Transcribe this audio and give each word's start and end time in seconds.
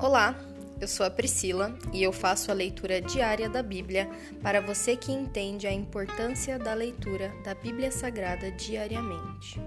Olá, 0.00 0.32
eu 0.80 0.86
sou 0.86 1.04
a 1.04 1.10
Priscila 1.10 1.76
e 1.92 2.04
eu 2.04 2.12
faço 2.12 2.52
a 2.52 2.54
leitura 2.54 3.00
diária 3.00 3.50
da 3.50 3.64
Bíblia 3.64 4.08
para 4.40 4.60
você 4.60 4.96
que 4.96 5.10
entende 5.10 5.66
a 5.66 5.72
importância 5.72 6.56
da 6.56 6.72
leitura 6.72 7.32
da 7.42 7.52
Bíblia 7.52 7.90
Sagrada 7.90 8.48
diariamente. 8.52 9.60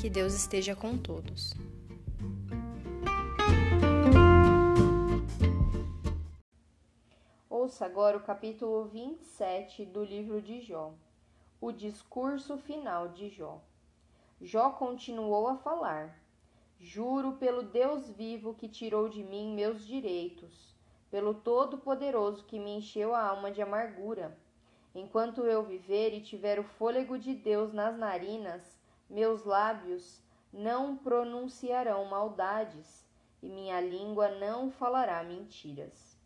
Que 0.00 0.08
Deus 0.08 0.32
esteja 0.32 0.76
com 0.76 0.96
todos. 0.96 1.54
Ouça 7.50 7.84
agora 7.84 8.16
o 8.16 8.22
capítulo 8.22 8.84
27 8.84 9.84
do 9.86 10.04
livro 10.04 10.40
de 10.40 10.60
Jó, 10.60 10.94
o 11.60 11.72
discurso 11.72 12.56
final 12.58 13.08
de 13.08 13.28
Jó. 13.28 13.60
Jó 14.40 14.70
continuou 14.70 15.48
a 15.48 15.56
falar 15.56 16.21
Juro 16.84 17.34
pelo 17.34 17.62
Deus 17.62 18.10
vivo 18.10 18.54
que 18.54 18.68
tirou 18.68 19.08
de 19.08 19.22
mim 19.22 19.54
meus 19.54 19.86
direitos, 19.86 20.74
pelo 21.12 21.32
Todo-Poderoso 21.32 22.44
que 22.44 22.58
me 22.58 22.78
encheu 22.78 23.14
a 23.14 23.24
alma 23.24 23.52
de 23.52 23.62
amargura. 23.62 24.36
Enquanto 24.92 25.44
eu 25.44 25.62
viver 25.62 26.12
e 26.12 26.20
tiver 26.20 26.58
o 26.58 26.64
fôlego 26.64 27.16
de 27.16 27.34
Deus 27.34 27.72
nas 27.72 27.96
narinas, 27.96 28.76
meus 29.08 29.44
lábios 29.44 30.20
não 30.52 30.96
pronunciarão 30.96 32.04
maldades, 32.06 33.06
e 33.40 33.48
minha 33.48 33.80
língua 33.80 34.32
não 34.32 34.68
falará 34.72 35.22
mentiras. 35.22 36.18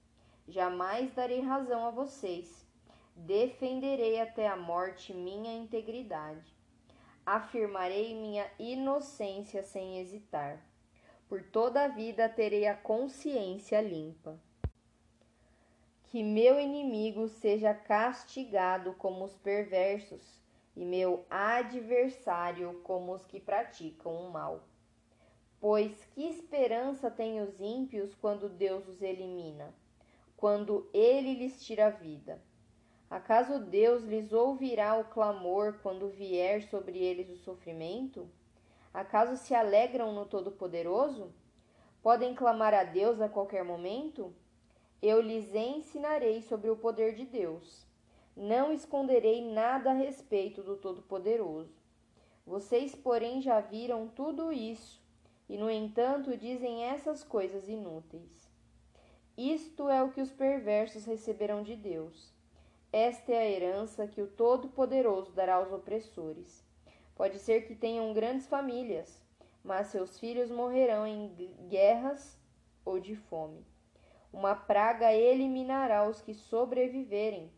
Jamais 0.49 1.13
darei 1.13 1.41
razão 1.41 1.85
a 1.85 1.91
vocês, 1.91 2.67
defenderei 3.15 4.23
até 4.23 4.49
a 4.49 4.57
morte 4.57 5.13
minha 5.13 5.53
integridade 5.53 6.57
afirmarei 7.27 8.15
minha 8.15 8.49
inocência 8.57 9.65
sem 9.65 9.99
hesitar. 9.99 10.65
Por 11.29 11.43
toda 11.43 11.83
a 11.83 11.89
vida 11.89 12.29
terei 12.29 12.69
a 12.69 12.75
consciência 12.77 13.81
limpa. 13.81 14.41
Que 16.05 16.23
meu 16.23 16.61
inimigo 16.61 17.29
seja 17.29 17.75
castigado 17.75 18.95
como 18.95 19.25
os 19.25 19.37
perversos, 19.39 20.41
e 20.77 20.85
meu 20.85 21.27
adversário 21.29 22.81
como 22.85 23.13
os 23.13 23.27
que 23.27 23.41
praticam 23.41 24.15
o 24.15 24.31
mal. 24.31 24.63
Pois 25.59 26.05
que 26.15 26.29
esperança 26.29 27.11
têm 27.11 27.41
os 27.41 27.61
ímpios 27.61 28.15
quando 28.15 28.49
Deus 28.49 28.87
os 28.87 29.03
elimina, 29.03 29.75
quando 30.37 30.89
ele 30.95 31.35
lhes 31.35 31.65
tira 31.65 31.87
a 31.87 31.91
vida? 31.91 32.41
Acaso 33.09 33.61
Deus 33.61 34.03
lhes 34.03 34.33
ouvirá 34.33 34.99
o 34.99 35.05
clamor 35.05 35.79
quando 35.81 36.09
vier 36.09 36.65
sobre 36.65 36.99
eles 36.99 37.31
o 37.31 37.37
sofrimento? 37.37 38.29
Acaso 38.93 39.37
se 39.37 39.55
alegram 39.55 40.13
no 40.13 40.27
Todo-Poderoso? 40.27 41.33
Podem 42.03 42.35
clamar 42.35 42.75
a 42.75 42.83
Deus 42.83 43.21
a 43.21 43.29
qualquer 43.29 43.65
momento? 43.65 44.35
Eu 45.01 45.21
lhes 45.21 45.55
ensinarei 45.55 46.43
sobre 46.43 46.69
o 46.69 46.77
poder 46.77 47.15
de 47.15 47.25
Deus. 47.25 47.87
Não 48.37 48.73
esconderei 48.73 49.41
nada 49.53 49.91
a 49.91 49.95
respeito 49.95 50.61
do 50.61 50.77
Todo-Poderoso. 50.77 51.81
Vocês, 52.45 52.93
porém, 52.97 53.41
já 53.41 53.61
viram 53.61 54.09
tudo 54.09 54.53
isso, 54.53 55.01
e 55.49 55.57
no 55.57 55.71
entanto 55.71 56.37
dizem 56.37 56.83
essas 56.83 57.23
coisas 57.23 57.69
inúteis. 57.69 58.51
Isto 59.39 59.89
é 59.89 60.03
o 60.03 60.11
que 60.11 60.21
os 60.21 60.33
perversos 60.33 61.05
receberão 61.05 61.63
de 61.63 61.77
Deus 61.77 62.36
esta 62.97 63.31
é 63.31 63.37
a 63.37 63.51
herança 63.51 64.07
que 64.07 64.23
o 64.23 64.27
Todo-Poderoso 64.27 65.31
dará 65.33 65.57
aos 65.57 65.71
opressores. 65.71 66.65
Pode 67.15 67.39
ser 67.39 67.67
que 67.67 67.75
tenham 67.75 68.15
grandes 68.15 68.47
famílias, 68.47 69.23
mas 69.63 69.89
seus 69.89 70.19
filhos 70.19 70.51
morrerão 70.51 71.07
em 71.07 71.29
guerras 71.69 72.41
ou 72.87 72.99
de 72.99 73.15
fome. 73.15 73.67
Uma 74.33 74.55
praga 74.55 75.13
eliminará 75.13 76.09
os 76.09 76.23
que 76.23 76.33
sobreviverem, 76.33 77.53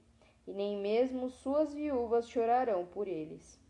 e 0.44 0.52
nem 0.52 0.76
mesmo 0.76 1.30
suas 1.30 1.72
viúvas 1.72 2.28
chorarão 2.28 2.84
por 2.86 3.06
eles. 3.06 3.60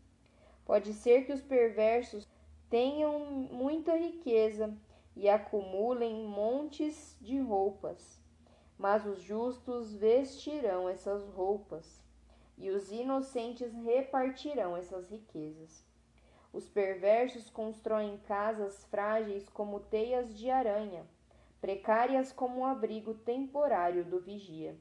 Pode 0.65 0.91
ser 0.91 1.27
que 1.27 1.33
os 1.33 1.41
perversos 1.41 2.27
tenham 2.67 3.19
muita 3.19 3.95
riqueza 3.95 4.75
e 5.15 5.29
acumulem 5.29 6.25
montes 6.25 7.15
de 7.21 7.39
roupas 7.39 8.18
mas 8.79 9.05
os 9.05 9.21
justos 9.21 9.93
vestirão 9.93 10.87
essas 10.87 11.27
roupas, 11.33 12.01
e 12.57 12.69
os 12.69 12.89
inocentes 12.89 13.73
repartirão 13.73 14.77
essas 14.77 15.09
riquezas. 15.09 15.85
Os 16.53 16.69
perversos 16.69 17.49
constroem 17.49 18.17
casas 18.19 18.85
frágeis 18.85 19.49
como 19.49 19.81
teias 19.81 20.33
de 20.33 20.49
aranha, 20.49 21.05
precárias 21.59 22.31
como 22.31 22.61
o 22.61 22.65
abrigo 22.65 23.13
temporário 23.13 24.05
do 24.05 24.17
vigia. 24.17 24.77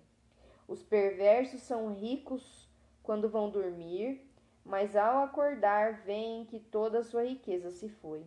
Os 0.69 0.81
perversos 0.81 1.63
são 1.63 1.93
ricos 1.93 2.69
quando 3.03 3.29
vão 3.29 3.51
dormir, 3.51 4.31
mas 4.65 4.95
ao 4.95 5.25
acordar 5.25 6.03
veem 6.05 6.45
que 6.45 6.61
toda 6.61 7.01
a 7.01 7.05
sua 7.05 7.25
riqueza 7.25 7.71
se 7.71 7.89
foi. 7.89 8.25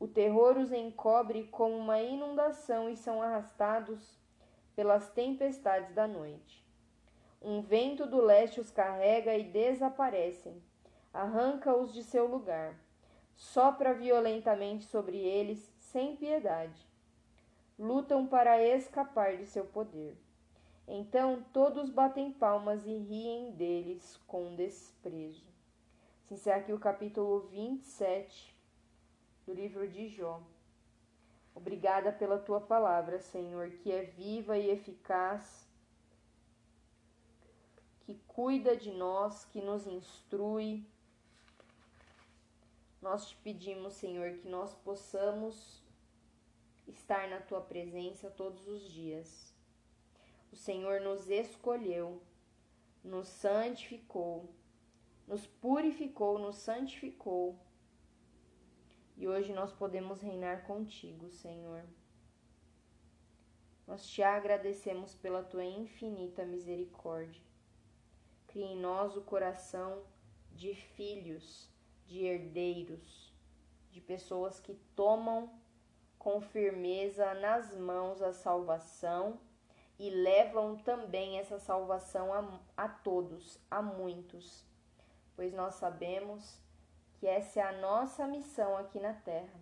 O 0.00 0.08
terror 0.08 0.56
os 0.58 0.72
encobre 0.72 1.44
como 1.48 1.76
uma 1.76 2.00
inundação 2.00 2.88
e 2.88 2.96
são 2.96 3.22
arrastados 3.22 4.18
pelas 4.78 5.10
tempestades 5.10 5.92
da 5.92 6.06
noite. 6.06 6.64
Um 7.42 7.60
vento 7.60 8.06
do 8.06 8.20
leste 8.20 8.60
os 8.60 8.70
carrega 8.70 9.36
e 9.36 9.42
desaparecem, 9.42 10.62
arranca-os 11.12 11.92
de 11.92 12.04
seu 12.04 12.28
lugar, 12.28 12.78
sopra 13.34 13.92
violentamente 13.92 14.84
sobre 14.84 15.16
eles 15.16 15.68
sem 15.80 16.14
piedade. 16.14 16.80
Lutam 17.76 18.24
para 18.24 18.62
escapar 18.62 19.36
de 19.36 19.46
seu 19.46 19.64
poder. 19.64 20.16
Então 20.86 21.44
todos 21.52 21.90
batem 21.90 22.30
palmas 22.30 22.86
e 22.86 22.96
riem 22.98 23.50
deles 23.50 24.16
com 24.28 24.54
desprezo. 24.54 25.44
Se 26.22 26.34
encerra 26.34 26.58
aqui 26.58 26.72
o 26.72 26.78
capítulo 26.78 27.40
27 27.48 28.56
do 29.44 29.52
livro 29.52 29.88
de 29.88 30.06
Jó. 30.06 30.40
Obrigada 31.58 32.12
pela 32.12 32.38
tua 32.38 32.60
palavra, 32.60 33.18
Senhor, 33.18 33.70
que 33.70 33.90
é 33.90 34.04
viva 34.04 34.56
e 34.56 34.70
eficaz, 34.70 35.68
que 38.02 38.14
cuida 38.28 38.76
de 38.76 38.92
nós, 38.92 39.44
que 39.46 39.60
nos 39.60 39.84
instrui. 39.84 40.86
Nós 43.02 43.30
te 43.30 43.36
pedimos, 43.38 43.94
Senhor, 43.94 44.34
que 44.34 44.48
nós 44.48 44.72
possamos 44.72 45.82
estar 46.86 47.28
na 47.28 47.40
tua 47.40 47.60
presença 47.60 48.30
todos 48.30 48.68
os 48.68 48.88
dias. 48.88 49.52
O 50.52 50.56
Senhor 50.56 51.00
nos 51.00 51.28
escolheu, 51.28 52.22
nos 53.02 53.26
santificou, 53.26 54.48
nos 55.26 55.44
purificou, 55.44 56.38
nos 56.38 56.54
santificou 56.54 57.58
e 59.18 59.26
hoje 59.26 59.52
nós 59.52 59.72
podemos 59.72 60.20
reinar 60.20 60.64
contigo, 60.64 61.28
Senhor. 61.28 61.82
Nós 63.84 64.06
te 64.06 64.22
agradecemos 64.22 65.16
pela 65.16 65.42
tua 65.42 65.64
infinita 65.64 66.44
misericórdia. 66.44 67.42
Cria 68.46 68.66
em 68.66 68.78
nós 68.78 69.16
o 69.16 69.22
coração 69.22 70.04
de 70.52 70.72
filhos, 70.72 71.68
de 72.06 72.24
herdeiros, 72.24 73.34
de 73.90 74.00
pessoas 74.00 74.60
que 74.60 74.74
tomam 74.94 75.50
com 76.16 76.40
firmeza 76.40 77.34
nas 77.34 77.76
mãos 77.76 78.22
a 78.22 78.32
salvação 78.32 79.40
e 79.98 80.10
levam 80.10 80.76
também 80.76 81.38
essa 81.38 81.58
salvação 81.58 82.32
a, 82.32 82.60
a 82.76 82.88
todos, 82.88 83.58
a 83.68 83.82
muitos, 83.82 84.64
pois 85.34 85.52
nós 85.52 85.74
sabemos 85.74 86.60
que 87.18 87.26
essa 87.26 87.60
é 87.60 87.62
a 87.62 87.72
nossa 87.80 88.26
missão 88.26 88.76
aqui 88.76 89.00
na 89.00 89.12
Terra. 89.12 89.60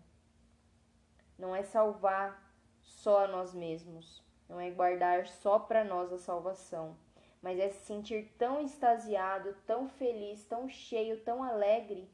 Não 1.39 1.57
é 1.57 1.63
salvar 1.63 2.43
só 2.83 3.25
a 3.25 3.29
nós 3.29 3.55
mesmos, 3.55 4.23
não 4.49 4.61
é 4.61 4.71
guardar 4.71 5.27
só 5.27 5.59
para 5.59 5.83
nós 5.83 6.13
a 6.13 6.19
salvação, 6.19 6.97
mas 7.41 7.59
é 7.59 7.71
se 7.71 7.85
sentir 7.85 8.35
tão 8.39 8.61
extasiado, 8.61 9.57
tão 9.67 9.89
feliz, 9.89 10.45
tão 10.45 10.69
cheio, 10.69 11.23
tão 11.25 11.43
alegre 11.43 12.11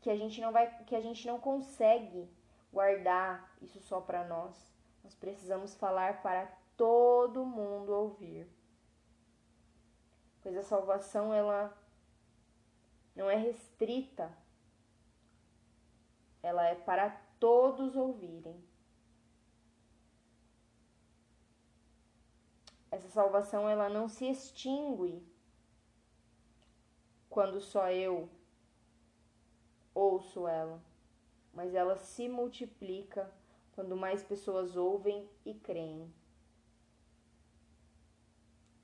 que 0.00 0.10
a 0.10 0.16
gente 0.16 0.40
não 0.40 0.52
vai, 0.52 0.84
que 0.84 0.96
a 0.96 1.00
gente 1.00 1.26
não 1.26 1.38
consegue 1.38 2.28
guardar 2.72 3.56
isso 3.60 3.80
só 3.80 4.00
para 4.00 4.24
nós. 4.24 4.74
Nós 5.04 5.14
precisamos 5.14 5.74
falar 5.74 6.22
para 6.22 6.46
todo 6.76 7.44
mundo 7.44 7.90
ouvir. 7.90 8.48
Pois 10.42 10.56
a 10.56 10.62
salvação 10.62 11.34
ela 11.34 11.76
não 13.14 13.28
é 13.28 13.36
restrita 13.36 14.32
ela 16.48 16.66
é 16.66 16.74
para 16.74 17.10
todos 17.38 17.94
ouvirem. 17.94 18.58
Essa 22.90 23.08
salvação 23.08 23.68
ela 23.68 23.88
não 23.88 24.08
se 24.08 24.24
extingue 24.26 25.22
quando 27.28 27.60
só 27.60 27.90
eu 27.90 28.30
ouço 29.94 30.48
ela, 30.48 30.82
mas 31.52 31.74
ela 31.74 31.96
se 31.96 32.28
multiplica 32.28 33.30
quando 33.72 33.94
mais 33.94 34.22
pessoas 34.22 34.74
ouvem 34.74 35.28
e 35.44 35.52
creem. 35.54 36.12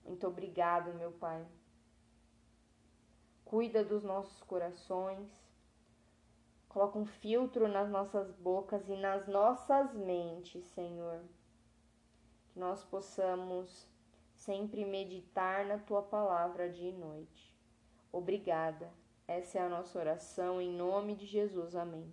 Muito 0.05 0.27
obrigado, 0.27 0.93
meu 0.95 1.13
Pai. 1.13 1.47
Cuida 3.45 3.83
dos 3.83 4.03
nossos 4.03 4.43
corações. 4.43 5.54
Coloca 6.75 6.99
um 6.99 7.07
filtro 7.07 7.69
nas 7.69 7.89
nossas 7.89 8.33
bocas 8.33 8.89
e 8.89 8.97
nas 8.97 9.29
nossas 9.29 9.95
mentes, 9.95 10.65
Senhor. 10.75 11.21
Que 12.49 12.59
nós 12.59 12.83
possamos 12.83 13.89
sempre 14.35 14.85
meditar 14.85 15.65
na 15.67 15.79
tua 15.79 16.03
palavra 16.03 16.69
dia 16.69 16.91
e 16.91 16.93
noite. 16.93 17.57
Obrigada. 18.11 18.93
Essa 19.29 19.61
é 19.61 19.63
a 19.63 19.69
nossa 19.69 19.97
oração 19.97 20.61
em 20.61 20.73
nome 20.73 21.15
de 21.15 21.27
Jesus. 21.27 21.77
Amém. 21.77 22.13